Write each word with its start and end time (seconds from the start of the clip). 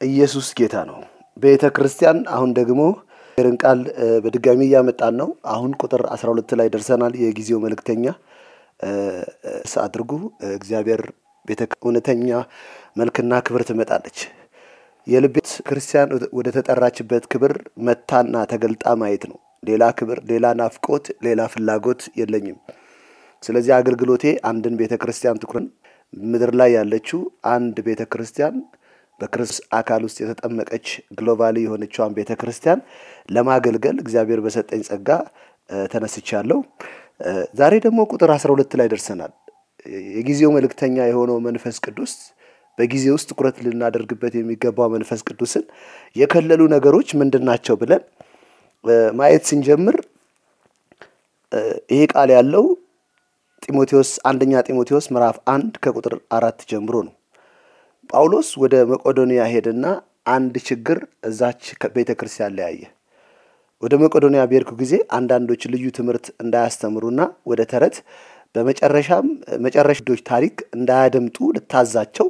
ኢየሱስ 0.00 0.48
ጌታ 0.58 0.76
ነው። 0.88 0.98
ቤተ 1.36 1.64
ክርስቲያን 1.76 2.18
አሁን 2.34 2.50
ደግሞ 2.58 2.82
ርን 3.38 3.56
ቃል 3.62 3.80
በድጋሚ 4.24 4.60
እያመጣን 4.66 5.14
ነው። 5.20 5.28
አሁን 5.52 5.70
ቁጥር 5.82 6.02
12 6.14 6.54
ላይ 6.60 6.68
ደርሰናል። 6.74 7.14
የጊዜው 7.22 7.58
መልእክተኛ 7.64 8.04
አድርጉ 9.82 10.10
እግዚአብሔር 10.52 11.02
ቤተ 11.48 11.62
እውነተኛ 11.78 12.28
መልክና 12.96 13.32
ክብር 13.46 13.62
ትመጣለች። 13.68 14.18
የልቤት 15.06 15.50
ክርስቲያን 15.68 16.08
ወደ 16.38 16.48
ተጠራችበት 16.56 17.24
ክብር 17.32 17.52
መታና 17.86 18.44
ተገልጣ 18.52 18.94
ማየት 19.00 19.24
ነው። 19.30 19.38
ሌላ 19.62 19.84
ክብር፣ 19.98 20.18
ሌላ 20.30 20.46
ናፍቆት፣ 20.60 21.06
ሌላ 21.26 21.40
ፍላጎት 21.52 22.02
የለኝም። 22.20 22.58
ስለዚህ 23.42 23.72
አገልግሎቴ 23.78 24.24
አንድን 24.50 24.74
ቤተ 24.80 24.94
ክርስቲያን 25.02 25.40
ትኩረን 25.42 25.66
ምድር 26.12 26.52
ላይ 26.60 26.70
ያለችው 26.78 27.20
አንድ 27.52 27.76
ቤተ 27.88 28.02
ክርስቲያን 28.12 28.56
በክርስቶስ 29.20 29.60
አካል 29.78 30.02
ውስጥ 30.06 30.18
የተጠመቀች 30.22 30.86
ግሎባሊ 31.18 31.56
የሆነችዋን 31.64 32.14
ቤተ 32.18 32.32
ክርስቲያን 32.40 32.80
ለማገልገል 33.28 33.96
እግዚአብሔር 34.04 34.40
በሰጠኝ 34.44 34.82
ጸጋ 34.88 35.08
ተነስቻለሁ። 35.90 36.58
ዛሬ 37.58 37.74
ደግሞ 37.86 38.00
ቁጥር 38.12 38.30
12 38.36 38.76
ላይ 38.80 38.88
ደርሰናል። 38.92 39.32
የጊዜው 40.14 40.50
መልእክተኛ 40.56 40.96
የሆነው 41.08 41.36
መንፈስ 41.46 41.76
ቅዱስ 41.86 42.12
በጊዜ 42.78 43.04
ውስጥ 43.14 43.26
ትኩረት 43.30 43.56
ልናደርግበት 43.64 44.34
የሚገባው 44.38 44.88
መንፈስ 44.94 45.20
ቅዱስን 45.28 45.64
የከለሉ 46.16 46.62
ነገሮች 46.74 47.08
ምንድን 47.20 47.44
ናቸው 47.50 47.74
ብለን 47.80 48.02
ማየት 49.18 49.44
ስንጀምር 49.50 49.96
ይሄ 51.92 52.02
ቃል 52.12 52.30
ያለው 52.36 52.64
ጢሞቴዎስ 53.62 54.10
አንደኛ 54.28 54.62
ጢሞቴዎስ 54.68 55.06
ምዕራፍ 55.14 55.38
አንድ 55.54 55.72
ከቁጥር 55.84 56.14
አራት 56.36 56.60
ጀምሮ 56.70 56.94
ነው። 57.06 57.14
ጳውሎስ 58.10 58.48
ወደ 58.62 58.74
መቄዶንያ 58.90 59.42
ሄደና 59.52 59.86
አንድ 60.34 60.54
ችግር 60.68 60.98
እዛች 61.28 61.62
ቤተ 61.94 62.10
ክርስቲያን 62.18 62.54
ላይ 62.56 62.66
አየ። 62.70 62.80
ወደ 63.82 63.94
መቄዶንያ 64.02 64.40
በሄድኩ 64.48 64.70
ጊዜ 64.80 64.94
አንዳንዶች 65.18 65.62
ልዩ 65.72 65.84
ትምህርት 65.98 66.26
እንዳያስተምሩና 66.42 67.20
ወደ 67.50 67.60
ተረት 67.72 67.96
በመጨረሻም 68.54 69.26
መጨረሻዎች 69.66 70.20
ታሪክ 70.30 70.56
እንዳያደምጡ 70.76 71.36
ልታዛቸው 71.56 72.28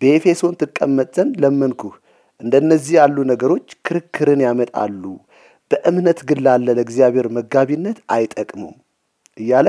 በኤፌሶን 0.00 0.54
ትቀመጥ 0.62 1.08
ዘንድ 1.18 1.34
ለመንኩህ። 1.44 1.94
እንደነዚህ 2.40 2.94
ያሉ 2.98 3.16
ነገሮች 3.30 3.68
ክርክርን 3.86 4.40
ያመጣሉ፣ 4.46 5.04
በእምነት 5.70 6.20
ግን 6.28 6.40
ላለ 6.46 6.68
ለእግዚአብሔር 6.78 7.26
መጋቢነት 7.36 7.98
አይጠቅሙም 8.14 8.74
እያለ 9.36 9.68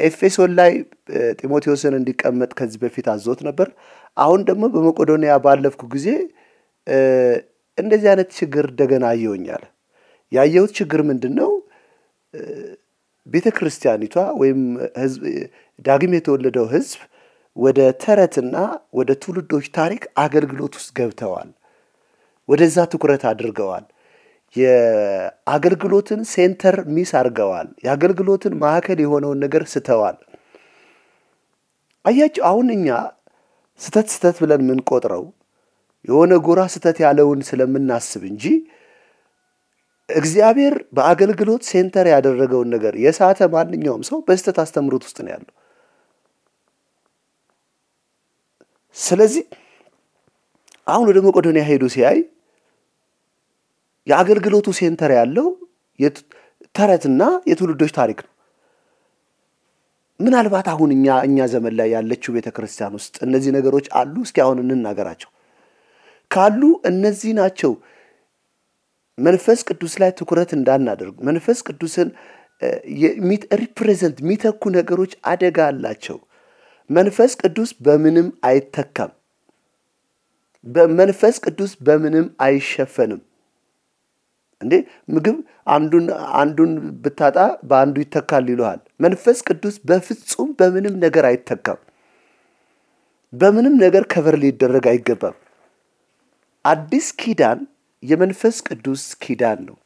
ኤፌሶን 0.00 0.52
ላይ 0.58 0.72
ጢሞቴዎስን 1.38 1.94
እንዲቀመጥ 1.98 2.50
ከዚህ 2.58 2.78
በፊት 2.82 3.06
አዞት 3.14 3.40
ነበር። 3.48 3.68
አሁን 4.16 4.40
ደግሞ 4.48 4.64
በመቄዶንያ 4.74 5.34
ባለፍኩ 5.44 5.82
ጊዜ 5.94 6.06
እንደዚህ 7.78 8.08
አይነት 8.12 8.30
ችግር 8.38 8.64
እንደገና 8.70 9.04
አየሁኛል። 9.12 9.64
ያየሁት 10.32 10.72
ችግር 10.78 11.00
ምንድን 11.10 11.34
ነው? 11.40 11.50
ቤተ 13.26 13.46
ክርስቲያኒቷ 13.56 14.16
ወይም 14.40 14.60
ዳግም 15.78 16.12
የተወለደው 16.16 16.66
ሕዝብ 16.74 17.00
ወደ 17.56 17.80
ተረትና 18.02 18.56
ወደ 18.94 19.10
ትውልዶች 19.22 19.66
ታሪክ 19.78 20.02
አገልግሎት 20.18 20.74
ውስጥ 20.78 20.90
ገብተዋል። 20.98 21.50
ወደዛ 22.48 22.76
ትኩረት 22.92 23.24
አድርገዋል። 23.30 23.84
የአገልግሎትን 24.56 26.20
center 26.30 26.76
miss 26.94 27.10
አድርገዋል። 27.18 27.68
የአገልግሎትን 27.84 28.54
ማዕከል 28.62 28.98
የሆነውን 29.02 29.38
ነገር 29.44 29.62
ስተዋል። 29.72 30.16
አያቸው 32.04 32.44
አሁን 32.50 32.68
እኛ 32.76 32.88
ስተት 33.80 34.08
ስተት 34.14 34.36
ብለን 34.42 34.62
የምንቆጥረው 34.64 35.24
የሆነ 36.04 36.32
ጎራ 36.46 36.60
ስተት 36.74 36.98
ያለውን 37.04 37.40
ስለምናስብ 37.48 38.22
እንጂ 38.30 38.44
እግዚአብሔር 40.08 40.74
በአገልግሎት 40.96 41.62
center 41.70 42.06
ያደረገውን 42.12 42.68
ነገር 42.74 42.94
የሳተ 43.02 43.48
ማንኛውም 43.52 44.02
ሰው 44.08 44.18
በስተት 44.28 44.56
አስተምሮት 44.62 45.02
ውስጥ 45.06 45.18
ነው 45.24 45.32
ያለው። 45.34 45.52
ስለዚህ 48.96 49.44
አሁን 50.86 51.06
ወደ 51.10 51.18
መቄዶንያ 51.26 51.62
ሄዶ 51.68 51.84
ሲያይ 51.94 52.18
የአገልግሎቱ 54.10 54.68
center 54.78 55.12
ያለው 55.18 55.48
ተረትና 56.74 57.22
የትውልዶች 57.50 57.92
ታሪክ 57.96 58.18
ነው። 58.20 58.32
ምናልባት 60.20 60.66
አሁን 60.72 60.90
እኛ 60.94 61.16
እኛ 61.26 61.46
ዘመን 61.52 61.74
ላይ 61.78 61.88
ያለችው 61.94 62.30
ቤተ 62.36 62.48
ክርስቲያን 62.56 62.96
ውስጥ 62.98 63.14
እነዚህ 63.26 63.50
ነገሮች 63.56 63.86
አሉ። 64.00 64.14
እስኪ 64.26 64.38
አሁን 64.44 64.58
እንናገራቸው። 64.64 65.30
ካሉ 66.30 66.60
እነዚህ 66.90 67.32
ናቸው 67.38 67.72
መንፈስ 69.18 69.60
ቅዱስ 69.68 69.94
ላይ 70.02 70.10
ትኩረት 70.18 70.50
እንዳናደርግ 70.56 71.16
መንፈስ 71.28 71.58
ቅዱስን 71.68 72.10
represent 73.60 74.18
የሚተኩ 74.22 74.62
ነገሮች 74.76 75.12
አደጋ 75.26 75.58
አላቸው። 75.70 76.18
መንፈስ 76.90 77.32
ቅዱስ 77.42 77.70
በምንም 77.86 78.28
አይተካም። 78.44 79.10
በመንፈስ 80.66 81.36
ቅዱስ 81.44 81.72
በምንም 81.80 82.26
አይሸፈንም። 82.40 83.20
እንዴ 84.60 84.74
ምግብ 85.08 85.36
አንዱን 85.74 86.06
አንዱን 86.40 86.72
ብታጣ 87.02 87.36
በአንዱ 87.68 87.96
ይተካል 88.04 88.46
ይለሃል። 88.52 88.80
መንፈስ 89.04 89.38
ቅዱስ 89.48 89.76
በፍጹም 89.88 90.50
በምንም 90.58 90.94
ነገር 91.04 91.24
አይተካም። 91.30 91.80
በምንም 93.32 93.74
ነገር 93.84 94.04
cover 94.12 94.36
ሊደረግ 94.42 94.86
አይገባም። 94.92 95.36
አዲስ 96.64 97.06
ኪዳን 97.20 97.60
የመንፈስ 98.02 98.56
ቅዱስ 98.68 99.02
ኪዳን 99.22 99.58
ነው። 99.68 99.76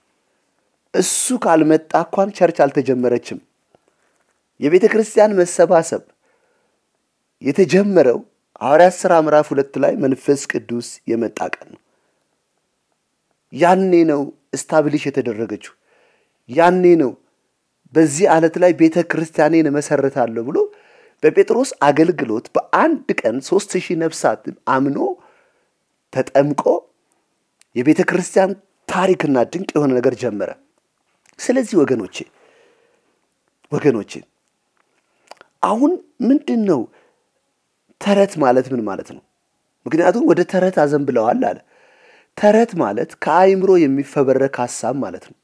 እሱ 0.95 1.37
ካልመጣ 1.45 1.93
እንኳን 2.05 2.29
church 2.37 2.59
አልተጀመረችም። 2.65 3.39
የቤተ 4.61 4.85
ክርስቲያን 4.93 5.37
መሰባሰብ 5.39 6.03
የተጀመረው 7.43 8.19
ሐዋርያት 8.61 8.95
ሥራ 9.01 9.13
ምዕራፍ 9.25 9.47
ሁለት 9.53 9.75
ላይ 9.83 9.93
መንፈስ 10.03 10.43
ቅዱስ 10.53 10.89
የመጣ 11.11 11.39
ቀን 11.55 11.69
ነው። 11.73 11.81
ያኔ 13.53 13.93
ነው 14.11 14.23
እስታብሊሽ 14.55 15.05
የተደረገችው። 15.09 15.75
ያኔ 16.49 16.85
ነው 17.03 17.13
በዚህ 17.93 18.27
ዓለት 18.35 18.57
ላይ 18.63 18.73
ቤተ 18.81 18.97
ክርስቲያኔን 19.11 19.69
እመሰርታለሁ 19.71 20.43
ብሎ 20.49 20.59
በጴጥሮስ 21.23 21.71
አገልግሎት 21.89 22.47
በአንድ 22.55 23.09
ቀን 23.21 23.37
ሶስት 23.49 23.73
ሺህ 23.77 23.97
ነፍሳት 24.03 24.43
አምኖ 24.75 24.99
ተጠምቆ 26.13 26.63
የቤተ 27.77 28.01
ክርስቲያን 28.11 28.51
ታሪክና 28.89 29.37
ድንቅ 29.53 29.71
የሆነ 29.77 29.91
ነገር 29.99 30.15
ጀመረ። 30.23 30.51
ስለዚህ 31.39 31.77
ወገኖቼ 31.83 32.17
ወገኖቼ 33.73 34.13
አሁን 35.63 35.93
ምንድን 36.29 36.61
ነው 36.71 36.81
ተረት 38.01 38.33
ማለት 38.43 38.67
ምን 38.73 38.83
ማለት 38.89 39.09
ነው? 39.15 39.23
ምክንያቱም 39.87 40.25
ወደ 40.31 40.41
ተረት 40.53 40.77
አዘንብለዋል 40.83 41.43
አለ። 41.49 41.59
ተረት 42.37 42.73
ማለት 42.81 43.11
ከአይምሮ 43.25 43.71
የሚፈበረክ 43.81 44.55
ሀሳብ 44.63 44.95
ማለት 45.05 45.25
ነው። 45.31 45.37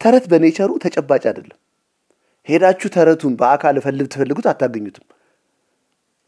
ተረት 0.00 0.24
በኔቸሩ 0.30 0.70
ተጨባጭ 0.84 1.22
አይደለም። 1.30 1.58
ሄዳችሁ 2.46 2.88
ተረቱን 2.94 3.34
በአካል 3.40 3.76
ፈልግ 3.84 4.06
ትፈልጉት 4.12 4.46
አታገኙትም። 4.50 5.06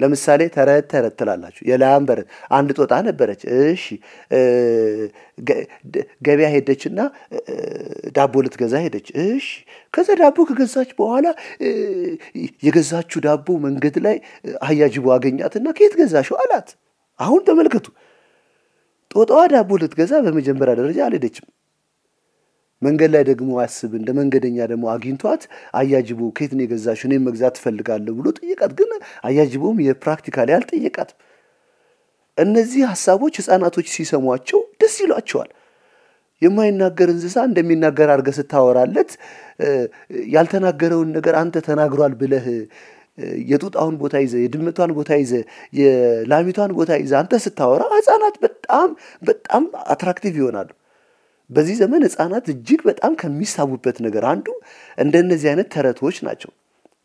ለምሳሌ 0.01 0.43
ተረት 0.55 0.87
ተረት 0.93 1.15
ትላላችሁ። 1.21 1.63
የላም 1.69 2.03
በረት 2.09 2.27
አንድ 2.51 2.71
ጦጣ 2.79 2.93
ነበረች። 3.07 3.43
እሺ 3.59 3.85
ገበያ 6.27 6.49
ሄደችና 6.55 6.99
ዳቦ 8.17 8.35
ልትገዛ 8.47 8.75
ሄደች። 8.85 9.07
እሺ 9.25 9.47
ከዛ 9.95 10.09
ዳቦ 10.21 10.37
ከገዛች 10.51 10.91
በኋላ 10.99 11.27
የገዛችው 12.67 13.23
ዳቦ 13.27 13.49
መንገድ 13.65 13.97
ላይ 14.07 14.19
አህያ 14.63 14.89
ጅቦ 14.95 15.07
አገኛትና 15.17 15.67
ከየት 15.79 15.97
ገዛሽው 16.01 16.39
አላት። 16.45 16.69
አሁን 17.21 17.41
ተመልከቱ። 17.49 17.87
ጦጣዋ 19.17 19.43
ዳቦ 19.53 19.71
ልትገዛ 19.83 20.13
በመጀመሪያ 20.25 20.73
ደረጃ 20.81 20.99
አልሄደችም። 21.07 21.47
መንገድ 22.83 23.11
ላይ 23.15 23.23
ደግሞ 23.29 23.51
አስብ 23.63 23.93
እንደ 23.99 24.11
መንገደኛ 24.19 24.59
ደግሞ 24.73 24.85
አግኝቷት 24.95 25.43
አያጅቦ 25.75 26.21
ከየት 26.37 26.53
ነው 26.57 26.63
የገዛሽው? 26.65 27.07
እኔም 27.09 27.23
መግዛት 27.29 27.55
ትፈልጋለሁ 27.59 28.13
ብሎ 28.19 28.27
ጠየቃት። 28.39 28.73
ግን 28.81 28.91
አያጅቦም 29.29 29.79
የፕራክቲካሊ 29.87 30.51
አልጠየቃትም። 30.57 31.19
እነዚህ 32.39 32.83
ሀሳቦች 32.91 33.35
ህፃናቶች 33.41 33.87
ሲሰሟቸው 33.95 34.61
ደስ 34.81 34.97
ይሏቸዋል። 35.03 35.51
የማይናገር 36.43 37.09
እንስሳ 37.13 37.37
እንደሚናገር 37.49 38.09
አድርገህ 38.15 38.35
ስታወራለት 38.39 39.11
ያልተናገረውን 40.35 41.11
ነገር 41.17 41.35
አንተ 41.41 41.63
ተናግሯል 41.69 42.15
ብለህ 42.21 42.47
የጡጣውን 43.51 43.95
ቦታ 44.01 44.15
ይዘ 44.25 44.35
የድመቷን 44.43 44.91
ቦታ 44.97 45.11
ይዘ 45.21 45.33
የላሚቷን 45.73 46.73
ቦታ 46.79 46.91
ይዘ 47.01 47.13
አንተ 47.21 47.41
ስታወራ 47.45 47.83
ህፃናት 47.93 48.37
በጣም 48.45 48.89
በጣም 49.23 49.65
attractive 49.95 50.35
ይሆናሉ። 50.41 50.71
በዚህ 51.51 51.77
ዘመን 51.81 52.03
ህፃናት 52.07 52.47
እጅግ 52.53 52.81
በጣም 52.89 53.13
ከሚሳቡበት 53.21 53.97
ነገር 54.07 54.25
አንዱ 54.31 54.47
እንደነዚህ 54.99 55.49
አይነት 55.51 55.69
ተረቶች 55.75 56.17
ናቸው። 56.27 56.51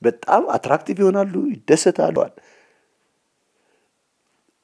በጣም 0.02 0.44
attractive 0.56 0.98
ይሆናሉ፣ 1.04 1.34
ይደሰታሉ። 1.52 2.18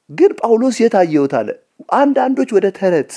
ግን 0.09 0.31
ጳውሎስ 0.39 0.75
የት 0.81 0.95
አየሁት 0.99 1.33
አለ። 1.39 1.49
አንዳንዶች 1.95 2.49
ወደ 2.57 2.67
ተረት 2.77 3.11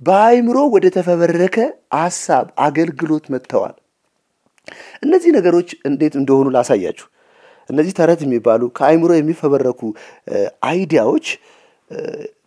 በአእምሮ 0.00 0.58
ወደ 0.74 0.86
ተፈበረከ 0.94 1.56
ሀሳብ 1.98 2.46
አገልግሎት 2.58 3.26
መጥተዋል። 3.34 3.76
እነዚህ 5.02 5.30
ነገሮች 5.36 5.68
እንዴት 5.88 6.14
እንደሆኑ 6.20 6.46
ላሳያችሁ። 6.56 7.06
እነዚህ 7.70 7.92
ተረት 7.98 8.20
የሚባሉ 8.24 8.62
ከአእምሮ 8.76 9.12
የሚፈበረኩ 9.16 9.80
idea 10.68 10.97
ዎች 10.97 11.26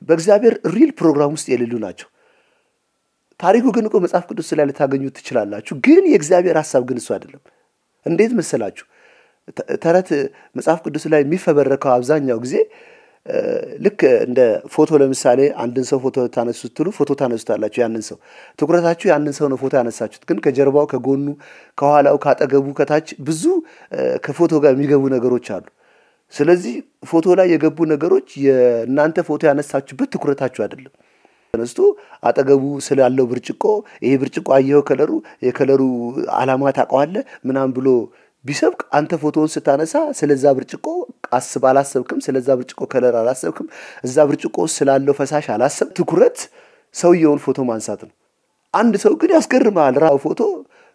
በእግዚአብሔር 0.08 0.56
real 0.76 0.92
program 1.00 1.32
ውስጥ 1.36 1.48
የሌሉ 1.54 1.74
ናቸው። 1.86 2.08
ታሪኩ 3.40 3.66
ግን 3.76 3.86
እኮ 3.90 3.98
መጽሐፍ 4.06 4.24
ቅዱስ 4.30 4.50
ላይ 4.60 4.66
ልታገኙት 4.70 5.14
ትችላላችሁ። 5.18 5.74
ግን 5.86 6.04
የእግዚአብሔር 6.12 6.56
ሀሳብ 6.62 6.84
ግን 6.90 6.98
እሱ 7.02 7.10
አይደለም። 7.16 7.42
እንዴት 8.06 8.32
መሰላችሁ? 8.40 8.86
ተረት 9.84 10.10
መጽሐፍ 10.56 10.80
ቅዱስ 10.86 11.04
ላይ 11.12 11.22
የሚፈበረከው 11.24 11.92
አብዛኛው 11.94 12.40
ጊዜ 12.44 12.56
ልክ 13.86 14.00
እንደ 14.26 14.40
ፎቶ 14.74 14.98
ለምሳሌ 15.02 15.40
አንድን 15.64 15.86
ሰው 15.90 16.00
ፎቶ 16.04 16.26
ታነሱ 16.36 16.60
ስትሉ 16.64 16.88
ፎቶ 16.98 17.10
ታነሱታላችሁ። 17.20 17.80
ያንን 17.84 18.04
ሰው 18.10 18.18
ትኩረታችሁ 18.60 19.08
ያንን 19.12 19.34
ሰው 19.40 19.48
ነው 19.52 19.58
ፎቶ 19.62 19.74
ያነሳችሁት። 19.80 20.24
ግን 20.30 20.38
ከጀርባው፣ 20.46 20.86
ከጎኑ፣ 20.94 21.26
ከኋላው፣ 21.78 22.18
ካጠገቡ፣ 22.26 22.68
ከታች 22.80 23.10
ብዙ 23.22 23.44
ከፎቶ 24.26 24.52
ጋር 24.64 24.74
የሚገቡ 24.76 25.04
ነገሮች 25.16 25.48
አሉ። 25.56 25.66
ስለዚህ 26.34 26.74
ፎቶ 27.04 27.28
ላይ 27.40 27.48
የገቡ 27.54 27.78
ነገሮች 27.92 28.28
የእናንተ 28.46 29.18
ፎቶ 29.28 29.42
ያነሳችሁበት 29.50 30.10
ትኩረታችሁ 30.14 30.62
አይደለም። 30.66 30.94
ተነስቶ 31.54 31.80
አጠገቡ 32.24 32.64
ስላለው 32.88 33.26
ብርጭቆ 33.26 33.64
ይሄ 34.04 34.12
ብርጭቆ 34.22 34.48
አየኸው፣ 34.58 34.82
color 34.90 35.12
ኡ 35.44 35.51
የ 35.51 35.58
color 35.58 35.75
ኡ 35.75 35.82
ዓላማ 36.40 36.72
ታውቀዋለህ 36.78 37.24
ምናምን 37.46 37.72
ብሎ 37.78 37.88
ቢሰብክ 38.46 38.82
አንተ 38.98 39.12
ፎቶውን 39.22 39.50
ስታነሳ 39.54 39.94
ስለዛ 40.20 40.44
ብርጭቆ 40.58 40.86
አስብ 41.38 41.64
አላሰብክም። 41.70 42.20
ስለዛ 42.26 42.48
ብርጭቆ 42.60 42.82
color 42.92 43.16
አላሰብክም። 43.22 43.68
እዛ 44.04 44.18
ብርጭቆ 44.30 44.58
ስላለው 44.76 45.16
ፈሳሽ 45.20 45.48
አላሰብ። 45.56 45.88
ትኩረት 45.98 46.38
ሰውየውን 46.96 47.40
ፎቶ 47.46 47.60
ማንሳት 47.70 48.02
ነው። 48.08 48.14
አንድ 48.74 48.94
ሰው 49.04 49.14
ግን 49.22 49.32
ያስገርማል። 49.36 49.96
ራ 50.02 50.10
ፎቶ 50.24 50.40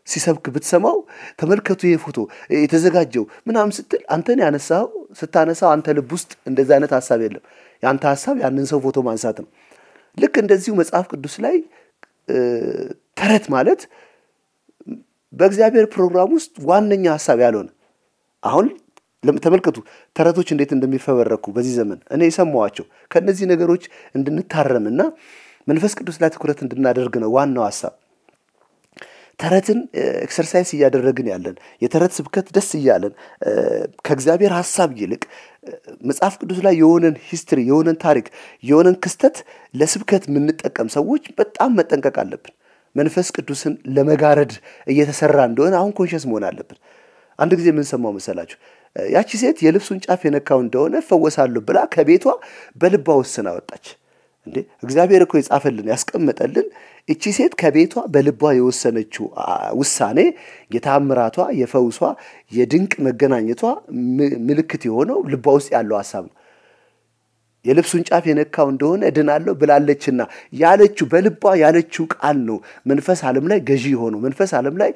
ሲሰብክ 0.07 0.47
ብትሰማው 0.55 0.97
ተመልከቱ፣ 1.41 1.81
ይሄ 1.89 1.97
ፎቶ 2.03 2.17
የተዘጋጀው 2.57 3.25
ምናምን 3.49 3.73
ስትል 3.77 4.03
አንተን 4.15 4.41
ያነሳው 4.45 4.87
ስታነሳው 5.21 5.71
አንተ 5.75 5.95
ልብ 5.99 6.11
ውስጥ 6.17 6.33
እንደዚ 6.47 6.69
አይነት 6.77 6.93
ሀሳብ 6.97 7.21
የለም። 7.25 7.45
የአንተ 7.83 8.05
ሀሳብ 8.13 8.37
ያንን 8.45 8.67
ሰው 8.73 8.79
ፎቶ 8.85 8.99
ማንሳት 9.07 9.37
ነው። 9.43 9.49
ልክ 10.19 10.35
እንደዚሁ 10.43 10.73
መጽሐፍ 10.81 11.07
ቅዱስ 11.13 11.37
ላይ 11.45 11.57
ተረት 13.17 13.47
ማለት 13.55 13.81
በእግዚአብሔር 15.35 15.87
ፕሮግራም 15.95 16.31
ውስጥ 16.37 16.55
ዋነኛ 16.69 17.05
ሀሳብ 17.17 17.39
ያልሆነ 17.45 17.69
አሁን 18.43 18.67
ተመልከቱ 19.43 19.77
ተረቶች 20.17 20.49
እንዴት 20.55 20.71
እንደሚፈበረኩ 20.77 21.45
በዚህ 21.57 21.75
ዘመን 21.79 22.01
እኔ 22.15 22.23
የሰማኋቸው 22.29 22.85
ከእነዚህ 23.11 23.47
ነገሮች 23.53 23.85
እንድንታረምና 24.15 25.01
መንፈስ 25.69 25.93
ቅዱስ 25.99 26.17
ላይ 26.23 26.31
ትኩረት 26.35 26.59
እንድናደርግ 26.65 27.15
ነው 27.23 27.31
ዋናው 27.37 27.65
ሀሳብ። 27.69 27.95
ተረትን 29.39 29.79
exercise 30.25 30.69
እያደረግን 30.77 31.29
ያለን 31.31 31.55
የተረት 31.83 32.13
ስብከት 32.19 32.47
ደስ 32.57 32.69
እያለን 32.79 33.15
ከእግዚአብሔር 34.07 34.53
ሀሳብ 34.59 34.91
ይልቅ 35.01 35.23
መጽሐፍ 36.09 36.35
ቅዱስ 36.41 36.59
ላይ 36.67 36.75
የሆነን 36.83 37.17
history 37.29 37.61
የሆነን 37.67 37.99
ታሪክ 38.05 38.27
የሆነን 38.65 38.99
ክስተት 39.05 39.39
ለስብከት 39.75 40.25
የምንጠቀም 40.31 40.91
ሰዎች 40.97 41.25
በጣም 41.41 41.73
መጠንቀቅ 41.81 42.17
አለብን። 42.23 42.55
መንፈስ 42.97 43.29
ቅዱስን 43.37 43.75
ለመጋረድ 43.97 44.53
እየተሰራ 44.87 45.39
እንደሆነ 45.51 45.75
አሁን 45.81 45.93
conscious 45.99 46.25
መሆን 46.31 46.45
አለብን። 46.49 46.79
አንድ 47.39 47.53
ጊዜ 47.59 47.69
የምንሰማው 47.73 48.13
መሰላችሁ? 48.17 48.57
ያቺ 48.97 49.31
ሴት 49.41 49.59
የልብሱን 49.65 49.99
ጫፍ 50.05 50.21
የነካው 50.27 50.59
እንደሆነ 50.65 50.95
እፈወሳለሁ 51.03 51.61
ብላ 51.69 51.79
ከቤቷ 51.95 52.27
በልቧ 52.81 53.07
ወስና 53.21 53.49
ወጣች። 53.57 53.87
እንዴ 54.47 54.57
እግዚአብሔር 54.85 55.23
እኮ 55.27 55.35
የጻፈልን 55.39 55.87
ያስቀመጠልን 55.93 56.67
እቺ 57.09 57.33
ሴት 57.37 57.53
ከቤቷ 57.61 57.95
በልቧ 58.15 58.43
የወሰነችው 58.57 59.27
ውሳኔ 59.81 60.19
የተአምራቷ፣ 60.71 61.37
የፈውሷ፣ 61.61 62.01
የድንቅ 62.53 62.93
መገናኘቷ 63.07 63.63
ምልክት 64.49 64.83
የሆነው 64.89 65.19
ልቧ 65.35 65.47
ውስጥ 65.59 65.71
ያለው 65.77 65.97
ሀሳብ 66.01 66.25
ነው። 66.29 66.35
የልብሱን 67.65 68.03
ጫፍ 68.09 68.25
የነካው 68.29 68.69
እንደሆነ 68.73 69.03
እድናለሁ 69.11 69.53
ብላለችና 69.61 70.23
ያለችው 70.61 71.07
በልቧ 71.13 71.55
ያለችው 71.63 72.05
ቃል 72.15 72.39
ነው 72.49 72.59
መንፈስ 72.91 73.21
ዓለም 73.29 73.47
ላይ 73.53 73.61
ገዢ 73.69 73.85
የሆነው 73.95 74.21
መንፈስ 74.27 74.53
ዓለም 74.59 74.77
ላይ 74.83 74.91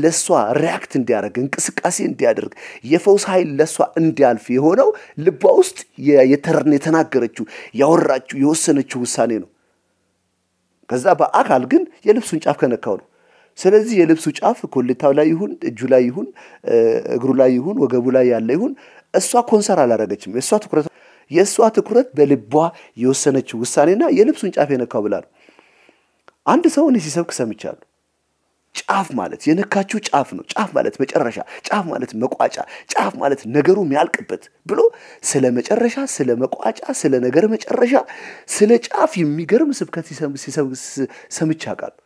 ለእሷ 0.00 0.26
ሪያክት 0.60 0.92
እንዲያደርግ 1.00 1.36
እንቅስቃሴ 1.44 1.96
እንዲያደርግ 2.08 2.52
የፈውስ 2.90 3.26
ኃይል 3.32 3.50
ለእሷ 3.58 3.86
እንዲያልፍ 4.02 4.46
የሆነው 4.56 4.90
ልቧ 5.26 5.44
ውስጥ 5.60 5.78
የተናገረችው 6.74 7.46
ያወራችው 7.80 8.38
የወሰነችው 8.44 9.00
ውሳኔ 9.04 9.32
ነው። 9.42 9.50
ከዛ 10.88 11.06
በአካል 11.20 11.62
ግን 11.72 11.82
የልብሱን 12.06 12.40
ጫፍ 12.44 12.56
ከነካው 12.60 12.96
ነው። 13.00 13.06
ስለዚህ 13.58 13.94
የልብሱ 14.00 14.26
ጫፍ 14.38 14.58
ኮሌታው 14.74 15.12
ላይ 15.18 15.26
ይሁን 15.32 15.50
እጁ 15.68 15.80
ላይ 15.92 16.02
ይሁን 16.08 16.26
እግሩ 17.16 17.30
ላይ 17.40 17.50
ይሁን 17.56 17.76
ወገቡ 17.82 18.06
ላይ 18.16 18.26
ያለ 18.32 18.48
ይሁን 18.56 18.72
እሷ 19.14 19.42
concern 19.50 19.78
አላደረገችም። 19.82 20.32
የእሷ 20.36 20.50
ትኩረት 20.64 20.86
የእሷ 21.30 21.66
ትኩረት 21.76 22.08
በልቧ 22.16 22.54
የወሰነችው 23.02 23.58
ውሳኔና 23.62 24.04
የልብሱን 24.18 24.54
ጫፍ 24.56 24.70
የነካው 24.74 25.02
ብላ 25.06 25.14
ነው። 25.24 25.30
አንድ 26.46 26.64
ሰው 26.74 26.84
እኔ 26.90 26.96
ሲሰብክ 27.04 27.30
ሰምቻለሁ። 27.38 27.82
ጫፍ 28.74 29.08
ማለት 29.18 29.42
የነካችው 29.48 29.98
ጫፍ 30.08 30.28
ነው። 30.36 30.44
ጫፍ 30.52 30.70
ማለት 30.76 30.94
መጨረሻ፣ 31.02 31.36
ጫፍ 31.66 31.84
ማለት 31.90 32.12
መቋጫ፣ 32.22 32.56
ጫፍ 32.92 33.12
ማለት 33.20 33.40
ነገሩ 33.56 33.76
የሚያልቅበት 33.86 34.42
ብሎ 34.66 34.80
ስለ 35.24 35.44
መጨረሻ፣ 35.58 35.96
ስለ 36.14 36.30
መቋጫ፣ 36.42 36.80
ስለ 37.00 37.12
ነገር 37.26 37.44
መጨረሻ፣ 37.54 37.94
ስለ 38.48 38.70
ጫፍ 38.86 39.12
የሚገርም 39.20 39.70
ስብከት 39.80 40.06
ሰምቼ 41.36 41.62
አውቃለሁ። 41.70 42.00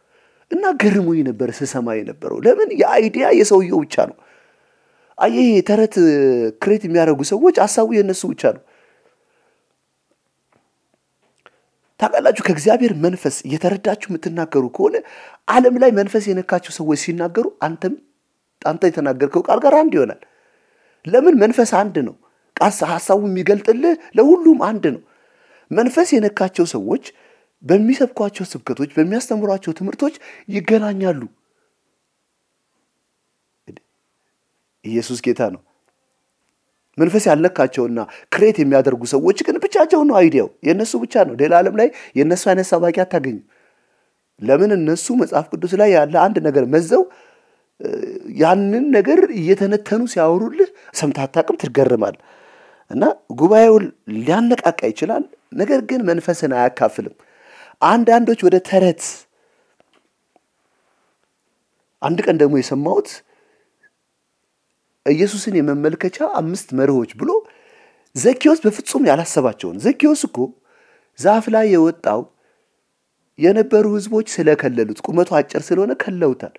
እና 0.51 0.65
ገርሞኝ 0.83 1.21
ነበር 1.29 1.49
ስሰማ 1.57 1.89
የነበረው። 1.97 2.39
ለምን 2.45 2.71
የ 2.81 2.96
idea 2.96 3.27
የሰውየው 3.41 3.81
ብቻ 3.85 3.97
ነው። 4.11 4.17
አየህ 5.19 5.49
ተረት 5.69 5.95
create 6.63 6.83
የሚያደርጉ 6.87 7.21
ሰዎች 7.31 7.57
ሀሳቡ 7.63 7.89
የእነሱ 7.97 8.23
ብቻ 8.33 8.43
ነው። 8.57 8.63
ታውቃላችሁ 12.01 12.43
ከእግዚአብሔር 12.47 12.93
መንፈስ 13.05 13.37
እየተረዳችሁ 13.47 14.09
የምትናገሩ 14.11 14.65
ከሆነ 14.77 14.97
ዓለም 15.49 15.77
ላይ 15.83 15.91
መንፈስ 15.99 16.25
የነካቸው 16.31 16.73
ሰዎች 16.77 16.99
ሲናገሩ 17.05 17.47
አንተም 17.67 17.95
አንተ 18.63 18.83
የተናገርከው 18.89 19.43
ቃል 19.49 19.59
ጋር 19.65 19.75
አንድ 19.81 19.93
ይሆናል። 19.97 20.21
ለምን 21.05 21.35
መንፈስ 21.43 21.71
አንድ 21.81 21.97
ነው። 22.09 22.15
ሀሳቡ 22.91 23.21
የሚገልጥልህ 23.29 23.97
ለሁሉም 24.19 24.61
አንድ 24.69 24.85
ነው። 24.95 25.03
መንፈስ 25.71 26.09
የነካቸው 26.15 26.67
ሰዎች 26.73 27.05
በሚሰብኳቸው 27.63 28.45
ስብከቶች፣ 28.51 28.91
በሚያስተምሯቸው 28.97 29.73
ትምህርቶች 29.79 30.15
ይገናኛሉ። 30.49 31.21
ኢየሱስ 34.85 35.19
ጌታ 35.25 35.41
ነው። 35.55 35.63
መንፈስ 36.99 37.25
ያልነካቸውና 37.31 37.99
create 38.33 38.57
የሚያደርጉ 38.63 39.03
ሰዎች 39.13 39.39
ግን 39.47 39.57
ብቻቸው 39.65 40.01
ነው 40.09 40.17
idea 40.21 40.39
ው 40.39 40.49
የእነሱ 40.67 40.93
ብቻ 41.05 41.25
ነው። 41.29 41.35
ሌላ 41.41 41.53
ዓለም 41.61 41.77
ላይ 41.81 41.89
የእነሱ 42.17 42.45
አይነት 42.53 42.69
ሰባኪ 42.73 42.97
አታገኙ። 43.05 43.39
ለምን 44.41 44.71
እነሱ 44.77 45.07
መጽሐፍ 45.21 45.47
ቅዱስ 45.53 45.73
ላይ 45.81 45.91
ያለ 45.97 46.15
አንድ 46.25 46.37
ነገር 46.47 46.65
መዘው 46.75 47.03
ያንን 48.39 48.85
ነገር 48.97 49.21
እየተነተኑ 49.39 50.03
ሲያወሩልህ 50.13 50.69
ሰምተህ 50.95 51.25
አታውቅም፣ 51.25 51.59
ትገርማለህ። 51.63 52.23
እና 52.91 53.03
ጉባኤው 53.39 53.75
ሊያነቃቃ 54.19 54.81
ይችላል፣ 54.93 55.25
ነገር 55.53 55.81
ግን 55.91 56.01
መንፈስን 56.09 56.53
አያካፍልም። 56.59 57.15
አንዳንዶች 57.83 58.41
ወደ 58.47 58.57
ተረት 58.69 59.03
አንድ 62.03 62.19
ቀን 62.27 62.37
ደግሞ 62.43 62.55
የሰማሁት 62.59 63.09
ኢየሱስን 65.09 65.55
የመመልከቻ 65.59 66.19
አምስት 66.41 66.69
መርሆች 66.79 67.11
ብሎ 67.21 67.31
ዘኬዎስ 68.17 68.61
በፍጹም 68.65 69.07
ያላሰባቸውን 69.09 69.77
ዘኬዎስ 69.85 70.23
እኮ 70.29 70.39
ዛፍ 71.19 71.47
ላይ 71.55 71.67
የወጣው 71.75 72.21
የነበሩ 73.39 73.87
ሕዝቦች 73.97 74.29
ስለከለሉት 74.35 75.01
ቁመቱ 75.07 75.31
አጭር 75.39 75.63
ስለሆነ 75.69 75.93
ከለውታል። 76.03 76.55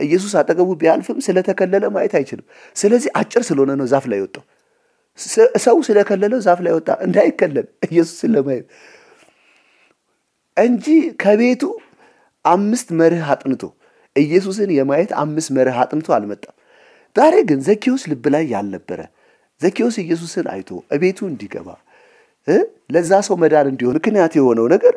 ኢየሱስ 0.00 0.32
አጠገቡ 0.40 0.70
ቢያልፍም 0.80 1.18
ስለተከለለ 1.26 1.84
ማየት 1.94 2.14
አይችልም። 2.18 2.46
ስለዚህ 2.76 3.10
አጭር 3.20 3.42
ስለሆነ 3.48 3.72
ነው 3.80 3.86
ዛፍ 3.92 4.04
ላይ 4.12 4.18
የወጣው። 4.20 4.44
ሰው 5.64 5.76
ስለከለለው 5.88 6.38
ዛፍ 6.46 6.60
ላይ 6.66 6.72
ወጣ 6.76 6.88
እንዳይከለል 7.06 7.66
ኢየሱስን 7.88 8.30
ለማየት 8.36 8.66
እንጂ 10.56 10.86
ከቤቱ 11.22 11.62
አምስት 12.44 12.88
መርህ 12.98 13.28
አጥንቶ 13.32 13.62
ኢየሱስን 14.16 14.70
የማየት 14.76 15.12
አምስት 15.22 15.50
መርህ 15.56 15.76
አጥንቶ 15.82 16.08
አልመጣም። 16.16 16.54
ዛሬ 17.16 17.34
ግን 17.48 17.58
ዘኬዎስ 17.66 18.02
ልብ 18.10 18.24
ላይ 18.34 18.44
ያልነበረ 18.52 19.00
ዘኬዎስ 19.60 19.96
ኢየሱስን 20.02 20.46
አይቶ 20.54 20.70
እቤቱ 20.94 21.18
እንዲገባ 21.30 21.68
ለዛ 22.90 23.10
ሰው 23.26 23.36
መዳን 23.42 23.66
እንዲሆን 23.72 23.96
ምክንያት 23.98 24.32
የሆነው 24.38 24.66
ነገር 24.74 24.96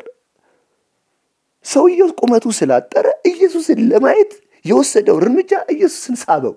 ሰውየው 1.65 2.09
ቁመቱ 2.21 2.45
ስላጠረ 2.57 3.07
ኢየሱስን 3.31 3.79
ለማየት 3.91 4.31
የወሰደው 4.65 5.15
እርምጃ 5.21 5.51
ኢየሱስን 5.74 6.15
ሳበው። 6.24 6.55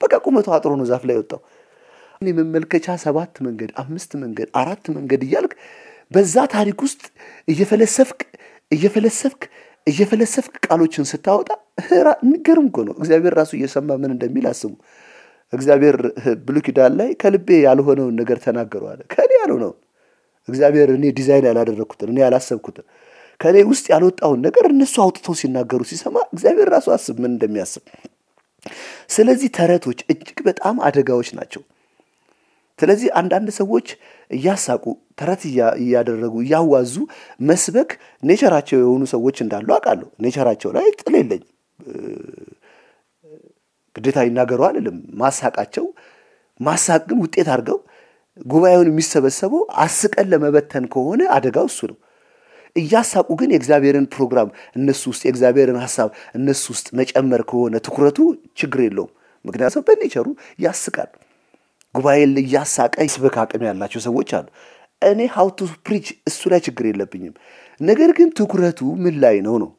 በቃ 0.00 0.14
ቁመቱ 0.26 0.46
አጥሮ 0.56 0.72
ነው 0.80 0.86
ዛፍ 0.90 1.02
ላይ 1.08 1.16
ወጣው። 1.20 1.40
የመመልከቻ 2.22 2.86
ሰባት 3.04 3.34
መንገድ፣ 3.46 3.70
አምስት 3.82 4.10
መንገድ፣ 4.22 4.48
አራት 4.60 4.84
መንገድ 4.96 5.22
እያልክ 5.26 5.52
በዛ 6.12 6.34
ታሪክ 6.54 6.78
ውስጥ 6.86 7.02
እየፈለሰፍክ 7.48 8.20
እየፈለሰፍክ 8.72 9.42
እየፈለሰፍክ 9.86 10.54
ቃሎችን 10.66 11.04
ስታወጣ 11.10 11.50
የሚገርም 12.20 12.66
እኮ 12.70 12.78
ነው። 12.88 12.94
እግዚአብሔር 12.98 13.34
ራሱ 13.40 13.52
እየሰማ 13.58 13.96
ምን 14.02 14.10
እንደሚል 14.14 14.46
አስቡ። 14.50 14.72
እግዚአብሔር 15.52 15.96
ብሉይ 16.46 16.62
ኪዳን 16.66 16.94
ላይ 16.98 17.10
ከልቤ 17.20 17.48
ያልሆነውን 17.66 18.16
ነገር 18.20 18.38
ተናገሩ 18.46 18.82
አለ። 18.90 19.00
ያልሆነውን 19.38 19.76
እግዚአብሔር 20.48 20.88
እኔ 20.94 21.04
ዲዛይን 21.16 21.46
ያላደረግኩትን 21.48 22.10
እኔ 22.12 22.18
ያላሰብኩትን 22.24 22.86
ከእኔ 23.40 23.56
ውስጥ 23.70 23.86
ያልወጣውን 23.92 24.40
ነገር 24.46 24.64
እነሱ 24.70 24.94
አውጥተው 25.04 25.34
ሲናገሩ 25.40 25.80
ሲሰማ 25.90 26.16
እግዚአብሔር 26.32 26.68
ራሱ 26.74 26.86
አስብ 26.94 27.16
ምን 27.22 27.32
እንደሚያስብ። 27.34 27.82
ስለዚህ 29.10 29.48
ተረቶች 29.56 29.98
እጅግ 30.12 30.38
በጣም 30.48 30.76
አደጋዎች 30.86 31.28
ናቸው። 31.38 31.62
ስለዚህ 32.78 33.08
አንዳንድ 33.20 33.48
ሰዎች 33.60 33.86
እያሳቁ 34.30 34.84
ተረት 35.18 35.42
እያደረጉ 35.80 36.34
እያዋዙ 36.44 36.94
መስበክ 37.48 37.90
ኔቸራቸው 38.22 38.78
የሆኑ 38.82 39.02
ሰዎች 39.12 39.36
እንዳሉ 39.44 39.68
አውቃለሁ። 39.76 40.08
ኔቸራቸው 40.24 40.70
ላይ 40.76 40.86
ጥል 41.00 41.14
የለኝም። 41.20 41.48
ግዴታ 43.96 44.18
ይናገሩ 44.26 44.60
አልልም። 44.68 44.98
ማሳቃቸው 45.20 45.86
ማሳቅ 46.60 47.02
ግን 47.08 47.18
ውጤት 47.24 47.48
አድርገው 47.52 47.78
ጉባኤውን 48.46 48.88
የሚሰበሰበው 48.90 49.62
አስቀን 49.84 50.26
ለመበተን 50.32 50.84
ከሆነ 50.92 51.22
አደጋው 51.36 51.66
እሱ 51.70 51.80
ነው። 51.90 51.96
እያሳቁ 52.76 53.28
ግን 53.40 53.50
የእግዚአብሔርን 53.52 54.06
ፕሮግራም 54.14 54.48
እነሱ 54.76 55.02
ውስጥ 55.12 55.22
የእግዚአብሔርን 55.26 55.78
ሀሳብ 55.84 56.08
እነሱ 56.38 56.64
ውስጥ 56.74 56.88
መጨመር 57.00 57.42
ከሆነ 57.50 57.76
ትኩረቱ 57.86 58.18
ችግር 58.60 58.80
የለውም። 58.84 59.12
ምክንያቱም 59.44 59.84
በ 59.88 59.96
nature 59.96 60.18
ኡ 60.18 60.26
ያስቃል። 60.64 61.10
ጉባኤ 61.94 62.18
እያሳቀ 62.42 62.94
ስበክ 63.12 63.36
አቅም 63.42 63.62
ያላቸው 63.68 64.00
ሰዎች 64.06 64.30
አሉ። 64.38 64.46
እኔ 65.02 65.20
how 65.34 65.48
to 65.54 65.68
preach 65.86 66.06
እሱ 66.28 66.40
ላይ 66.52 66.60
ችግር 66.66 66.84
የለብኝም። 66.88 67.34
ነገር 67.80 68.10
ግን 68.18 68.28
ትኩረቱ 68.38 68.80
ምን 69.02 69.14
ላይ 69.24 69.36
ነው 69.46 69.56
ነው። 69.62 69.70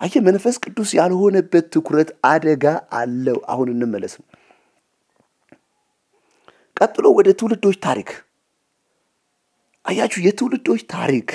አየህ 0.00 0.22
መንፈስ 0.28 0.56
ቅዱስ 0.64 0.90
ያልሆነበት 0.98 1.64
ትኩረት 1.74 2.10
አደጋ 2.26 2.64
አለው። 2.92 3.38
አሁን 3.52 3.68
እንመለስ 3.74 4.14
ነው። 4.20 4.26
ቀጥሎ 6.76 7.06
ወደ 7.18 7.28
ትውልዶች 7.40 7.76
ታሪክ 7.86 8.08
አያችሁ፣ 9.84 10.20
የትውልዶች 10.26 10.82
ታሪክ 10.90 11.28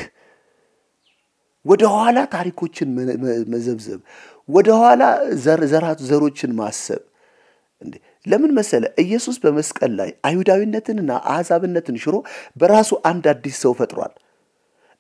ወደ 1.66 1.84
ኋላ 1.96 2.20
ታሪኮችን 2.34 2.90
መዘብዘብ፣ 3.54 4.00
ወደ 4.50 4.70
ኋላ 4.80 5.02
ዘሮችን 6.10 6.52
ማሰብ 6.60 7.02
ለምን 8.26 8.52
መሰለ? 8.58 8.84
ኢየሱስ 9.04 9.38
በመስቀል 9.44 9.92
ላይ 10.00 10.10
አይሁዳዊነትንና 10.28 11.12
አሕዛብነትን 11.32 11.96
ሽሮ 12.04 12.16
በራሱ 12.60 12.92
አንድ 13.10 13.26
አዲስ 13.34 13.56
ሰው 13.64 13.74
ፈጥሯል። 13.80 14.14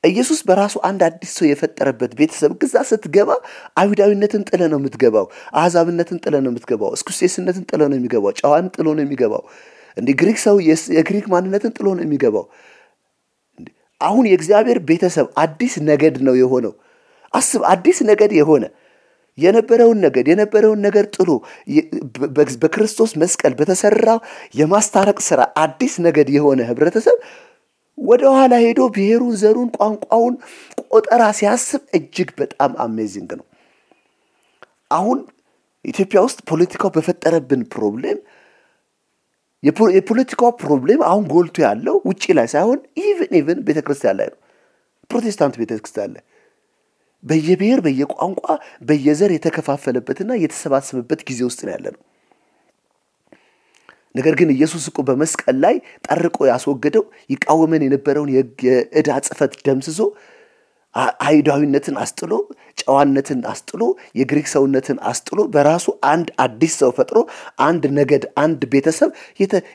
ኢየሱስ 0.03 0.39
በራሱ 0.47 0.75
አንድ 0.89 1.01
አዲስ 1.07 1.31
ሰው 1.37 1.45
የፈጠረበት 1.47 2.11
ቤተሰብ 2.19 2.51
ግዛ 2.61 2.75
ስትገባ 2.89 3.29
አይሁዳዊነትን 3.77 4.43
ጥለ 4.49 4.61
ነው 4.71 4.79
የምትገባው። 4.81 5.25
አሕዛብነትን 5.53 6.19
ጥለ 6.23 6.35
ነው 6.45 6.51
የምትገባው። 6.51 6.91
እስኩስቴስነትን 6.97 7.65
ጥለ 7.71 7.81
ነው 7.91 7.97
የሚገባው። 7.99 8.33
ጨዋን 8.39 8.67
ጥሎ 8.75 8.87
ነው 8.97 9.03
የሚገባው። 9.05 9.43
እንዲህ 9.97 10.15
ግሪክ 10.21 10.37
ሰው 10.45 10.55
የግሪክ 10.97 11.25
ማንነትን 11.33 11.71
ጥሎ 11.77 11.87
ነው 11.97 12.03
የሚገባው። 12.05 12.45
አሁን 14.01 14.25
የእግዚአብሔር 14.29 14.79
ቤተሰብ 14.89 15.27
አዲስ 15.43 15.73
ነገድ 15.89 16.17
ነው 16.27 16.35
የሆነው። 16.39 16.73
አስብ፣ 17.33 17.61
አዲስ 17.71 17.97
ነገድ 18.09 18.31
የሆነ 18.37 18.63
የነበረውን 19.39 19.99
ነገድ 20.05 20.27
የነበረውን 20.31 20.79
ነገር 20.85 21.05
ጥሎ 21.15 21.29
በክርስቶስ 22.63 23.11
መስቀል 23.21 23.53
በተሰራው 23.59 24.19
የማስታረቅ 24.59 25.19
ስራ 25.27 25.41
አዲስ 25.63 25.95
ነገድ 26.07 26.29
የሆነ 26.35 26.59
ህብረተሰብ 26.69 27.19
ወደ 27.97 28.23
ኋላ 28.35 28.53
ሄዶ 28.63 28.81
ብሔሩን፣ 28.95 29.33
ዘሩን፣ 29.41 29.69
ቋንቋውን 29.77 30.35
ቆጠራ 30.91 31.23
ሲያስብ 31.39 31.81
እጅግ 31.97 32.29
በጣም 32.39 32.71
amazing 32.85 33.31
ነው። 33.39 33.45
አሁን 34.91 35.17
ኢትዮጵያ 35.85 36.19
ውስጥ 36.25 36.39
ፖለቲካው 36.49 36.89
በፈጠረብን 36.95 37.61
problem 37.73 38.19
የፖለቲካው 39.93 40.51
problem 40.61 41.01
አሁን 41.07 41.23
ጎልቶ 41.31 41.57
ያለው 41.65 41.95
ውጭ 42.09 42.23
ላይ 42.37 42.47
ሳይሆን 42.53 42.79
even 43.03 43.31
even 43.39 43.59
ቤተ 43.67 43.79
ክርስቲያን 43.87 44.17
ላይ 44.19 44.27
ነው። 44.33 44.39
ፕሮቴስታንት 45.09 45.55
ቤተ 45.61 45.71
ክርስቲያን 45.77 46.11
ላይ 46.15 46.23
በየብሔር 47.23 47.79
በየቋንቋ 47.85 48.45
በየዘር 48.87 49.31
የተከፋፈለበትና 49.35 50.31
የተሰባሰበበት 50.41 51.21
ጊዜ 51.29 51.39
ውስጥ 51.49 51.59
ነው 51.65 51.73
ያለ 51.75 51.87
ነው። 51.95 52.01
ነገር 54.15 54.33
ግን 54.39 54.49
ኢየሱስ 54.53 54.83
እኮ 54.89 54.99
በመስቀል 55.07 55.57
ላይ 55.63 55.75
ጠርቆ 56.07 56.37
ያስወገደው 56.49 57.03
ይቃወመን 57.33 57.83
የነበረውን 57.85 58.29
የዕዳ 58.33 59.09
ጽሕፈት 59.25 59.53
ደምስሶ 59.67 59.99
አይሁዳዊነትን 61.23 61.95
አስጥሎ 62.03 62.31
ጨዋነትን 62.81 63.41
አስጥሎ 63.51 63.81
የግሪክ 64.19 64.47
ሰውነትን 64.53 64.97
አስጥሎ 65.09 65.39
በራሱ 65.53 65.85
አንድ 66.11 66.27
አዲስ 66.43 66.73
ሰው 66.81 66.91
ፈጥሮ 66.97 67.17
አንድ 67.65 67.83
ነገድ 67.99 68.23
አንድ 68.43 68.61
ቤተሰብ 68.73 69.11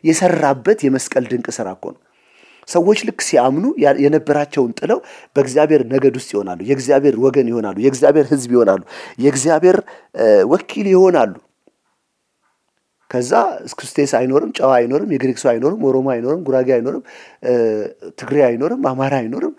የሰራበት 0.09 0.81
የመስቀል 0.87 1.27
ድንቅ 1.33 1.47
ስራ 1.59 1.69
እኮ 1.77 1.85
ነው። 1.95 2.01
ሰዎች 2.69 2.99
ልክ 3.09 3.21
ሲያምኑ 3.27 3.65
የነበራቸውን 4.03 4.71
ጥለው 4.79 4.99
በእግዚአብሔር 5.37 5.83
ነገድ 5.91 6.15
ውስጥ 6.19 6.31
ይሆናሉ። 6.35 6.61
የእግዚአብሔር 6.69 7.17
ወገን 7.25 7.49
ይሆናሉ። 7.53 7.77
የእግዚአብሔር 7.85 8.27
ሕዝብ 8.33 8.53
ይሆናሉ። 8.57 8.83
የእግዚአብሔር 9.19 9.79
ወኪል 10.53 10.89
ይሆናሉ። 10.93 11.35
ከዛ 13.11 13.33
እስክስቴስ 13.67 14.13
አይኖርም፣ 14.19 14.51
ጨዋ 14.59 14.71
አይኖርም፣ 14.79 15.11
የግሪክ 15.15 15.39
ሰው 15.43 15.51
አይኖርም፣ 15.51 15.81
ኦሮሞ 15.89 16.07
አይኖርም፣ 16.15 16.41
ጉራጌ 16.47 16.69
አይኖርም፣ 16.77 17.03
ትግሬ 18.19 18.39
አይኖርም፣ 18.49 18.83
አማራ 18.91 19.15
አይኖርም። 19.23 19.55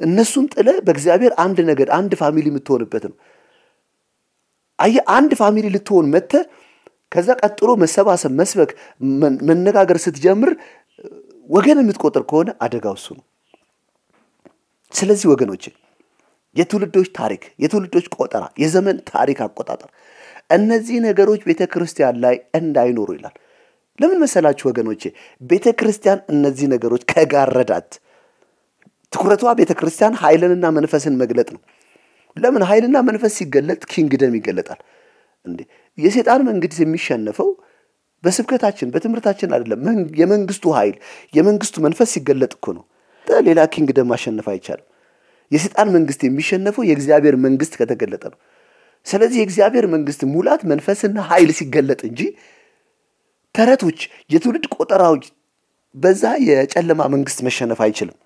እነሱን 0.00 0.44
ጥለ 0.54 0.68
በእግዚአብሔር 0.86 1.32
አንድ 1.42 1.58
ነገድ 1.70 1.88
አንድ 1.96 2.12
family 2.20 2.46
የምትሆንበት 2.50 3.04
ነው። 3.08 3.16
አየህ 4.78 5.02
አንድ 5.14 5.32
family 5.40 5.66
ልትሆን 5.74 6.06
መተህ 6.12 6.32
ከዛ 7.12 7.28
ቀጥሎ 7.42 7.70
መሰባሰብ፣ 7.82 8.32
መስበክ፣ 8.38 8.70
መነጋገር 9.48 9.98
ስትጀምር 10.04 10.50
ወገን 11.50 11.78
የምትቆጥር 11.80 12.22
ከሆነ 12.30 12.50
አደጋው 12.64 12.94
እሱ 12.98 13.08
ነው። 13.18 13.24
ስለዚህ 14.92 15.26
ወገኖች 15.32 15.64
የትውልዶች 16.56 17.08
ታሪክ፣ 17.16 17.42
የትውልዶች 17.62 18.06
ቆጠራ፣ 18.16 18.44
የዘመን 18.62 18.96
ታሪክ 19.10 19.38
አቆጣጠር 19.44 19.90
እነዚህ 20.50 20.96
ነገሮች 21.06 21.40
ቤተ 21.48 21.62
ክርስቲያን 21.72 22.16
ላይ 22.24 22.36
እንዳይኖሩ 22.58 23.08
ይላል። 23.18 23.34
ለምን 23.98 24.18
መሰላችሁ 24.22 24.64
ወገኖቼ? 24.70 25.02
ቤተ 25.42 25.66
ክርስቲያን 25.78 26.20
እነዚህ 26.32 26.66
ነገሮች 26.74 27.02
ከጋረዳት 27.12 27.90
ትኩረቷ 29.12 29.44
ቤተ 29.60 29.72
ክርስቲያን 29.78 30.14
ኃይልንና 30.22 30.66
መንፈስን 30.76 31.14
መግለጥ 31.22 31.48
ነው። 31.54 31.60
ለምን 32.36 32.62
ኃይልና 32.68 32.96
መንፈስ 33.08 33.32
ሲገለጥ 33.38 33.80
ኪንግደም 33.92 34.34
ይገለጣል። 34.38 34.80
እንዴ 35.46 35.60
የሴጣን 35.98 36.42
መንግስት 36.50 36.78
የሚሸነፈው 36.82 37.48
በስብከታችን 38.24 38.88
በትምህርታችን 38.94 39.52
አይደለም። 39.56 39.80
የመንግስቱ 40.20 40.72
ኃይል 40.76 40.96
የመንግስቱ 41.34 41.76
መንፈስ 41.86 42.08
ሲገለጥ 42.14 42.52
እኮ 42.56 42.66
ነው። 42.76 42.84
ሌላ 43.46 43.60
ኪንግደም 43.72 44.08
ማሸነፍ 44.10 44.46
አይቻልም። 44.52 44.86
የሴጣን 45.50 45.88
መንግስት 45.94 46.20
የሚሸነፈው 46.26 46.82
የእግዚአብሔር 46.88 47.36
መንግስት 47.44 47.72
ከተገለጠ 47.80 48.24
ነው። 48.32 48.38
ስለዚህ 49.06 49.38
የእግዚአብሔር 49.40 49.86
መንግስት 49.94 50.20
ሙላት 50.32 50.62
መንፈስና 50.72 51.18
ኃይል 51.30 51.50
ሲገለጥ 51.58 52.00
እንጂ 52.08 52.20
ተረቶች፣ 53.54 54.00
የትውልድ 54.30 54.66
ቆጠራዎች 54.74 55.24
በዛ 55.94 56.24
የጨለማ 56.48 57.02
መንግስት 57.14 57.38
መሸነፍ 57.46 57.80
አይችልም። 57.86 58.16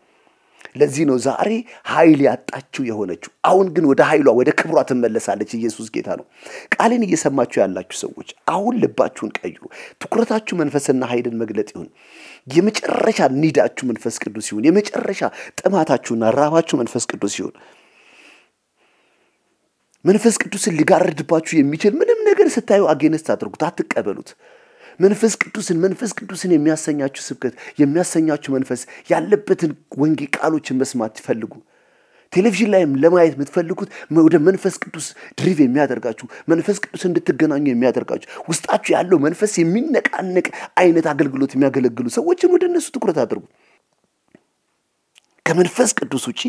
ለዚህ 0.75 1.05
ነው 1.09 1.17
ዛሬ 1.25 1.51
ኃይል 1.91 2.21
ያጣችው 2.27 2.83
የሆነችው። 2.89 3.31
አሁን 3.45 3.67
ግን 3.75 3.85
ወደ 3.91 4.01
ኃይሏ 4.09 4.29
ወደ 4.39 4.51
ክብሯ 4.59 4.79
ትመለሳለች። 4.89 5.51
ኢየሱስ 5.59 5.87
ጌታ 5.95 6.09
ነው። 6.21 6.27
ቃሌን 6.75 7.05
እየሰማችሁ 7.07 7.59
ያላችሁ 7.63 7.99
ሰዎች 8.01 8.29
አሁን 8.53 8.75
ልባችሁን 8.83 9.31
ቀይሩ። 9.39 9.61
ትኩረታችሁ 10.03 10.57
መንፈስና 10.63 11.03
ኃይልን 11.13 11.37
መግለጥ 11.43 11.69
ይሁን። 11.75 11.89
የመጨረሻ 12.49 13.29
ኒዳችሁ 13.43 13.85
መንፈስ 13.91 14.17
ቅዱስ 14.25 14.49
ይሁን። 14.51 14.67
የመጨረሻ 14.69 15.23
ጥማታችሁና 15.61 16.33
ራባችሁ 16.39 16.77
መንፈስ 16.83 17.07
ቅዱስ 17.13 17.37
ይሁን። 17.41 17.55
መንፈስ 20.05 20.35
ቅዱስን 20.43 20.75
ሊጋርድባችሁ 20.79 21.55
የሚችል 21.57 21.93
ምንም 22.01 22.19
ነገር 22.27 22.49
ስታዩ 22.55 22.83
አጌነስት 22.93 23.29
አድርጉት፣ 23.35 23.63
አትቀበሉት። 23.69 24.31
መንፈስ 25.01 25.33
ቅዱስን 25.43 25.79
መንፈስ 25.85 26.11
ቅዱስን 26.19 26.53
የሚያሰኛችሁ 26.55 27.23
ስብከት 27.27 27.55
የሚያሰኛችሁ 27.81 28.51
መንፈስ 28.57 28.81
ያለበትን 29.13 29.73
ወንጌ 30.03 30.21
ቃሎችን 30.37 30.79
መስማት 30.83 31.23
ፈልጉ። 31.27 31.53
ቴሌቪዥን 32.33 32.71
ላይም 32.75 32.93
ለማየት 33.03 33.35
የምትፈልጉት 33.37 33.91
ወደ 34.21 34.37
መንፈስ 34.47 34.75
ቅዱስ 34.85 35.07
ድሪቭ 35.39 35.59
የሚያደርጋችሁ 35.65 36.27
መንፈስ 36.49 36.79
ቅዱስ 36.85 37.03
እንድትገናኙ 37.09 37.65
የሚያደርጋችሁ 37.71 38.29
ውስጣችሁ 38.49 38.93
ያለው 38.97 39.19
መንፈስ 39.27 39.53
የሚነቃነቅ 39.61 40.47
አይነት 40.83 41.07
አገልግሎት 41.13 41.53
የሚያገለግሉ 41.57 42.09
ሰዎችን 42.17 42.53
ወደ 42.55 42.65
እነሱ 42.71 42.89
ትኩረት 42.97 43.21
አድርጉ። 43.25 43.45
ከመንፈስ 45.47 45.91
ቅዱስ 45.99 46.25
ውጪ 46.29 46.43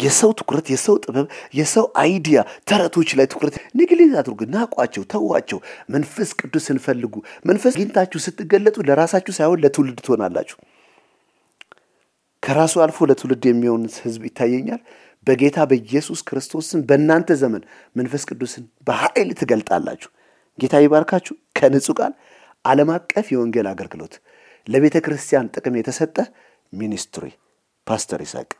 የሰው 0.00 0.30
ትኩረት፣ 0.38 0.66
የሰው 0.72 0.96
ጥበብ፣ 1.04 1.26
የሰው 1.58 1.84
idea፣ 2.00 2.38
ተረቶች 2.68 3.10
ላይ 3.18 3.26
ትኩረት 3.32 3.54
neglect 3.78 4.12
አድርጉ። 4.20 4.40
ናቋቸው፣ 4.54 5.02
ተዋቸው። 5.12 5.58
መንፈስ 5.94 6.30
ቅዱስን 6.40 6.78
ፈልጉ። 6.86 7.14
መንፈስ 7.44 7.72
አግኝታችሁ 7.72 8.20
ስትገለጡ 8.24 8.76
ለራሳችሁ 8.88 9.34
ሳይሆን 9.38 9.62
ለትውልድ 9.64 10.00
ትሆናላችሁ። 10.06 10.58
ከራሱ 12.42 12.74
አልፎ 12.84 13.06
ለትውልድ 13.10 13.44
የሚሆን 13.48 13.84
ሕዝብ 14.00 14.24
ይታየኛል። 14.28 14.82
በጌታ 15.26 15.58
በኢየሱስ 15.70 16.20
ክርስቶስን 16.28 16.80
በእናንተ 16.88 17.36
ዘመን 17.42 17.62
መንፈስ 17.96 18.24
ቅዱስን 18.30 18.64
በኃይል 18.86 19.30
ትገልጣላችሁ። 19.40 20.10
ጌታ 20.58 20.74
ይባርካችሁ። 20.84 21.34
ከንጹህ 21.58 21.96
ቃል 22.00 22.12
ዓለም 22.64 22.90
አቀፍ 22.94 23.26
የወንጌል 23.32 23.68
አገልግሎት 23.72 24.14
ለቤተ 24.66 24.96
ክርስቲያን 25.06 25.50
ጥቅም 25.54 25.74
የተሰጠ 25.78 26.16
ሚኒስትሪ 26.72 27.24
ፓስተር 27.86 28.20
ይስሐቅ 28.20 28.50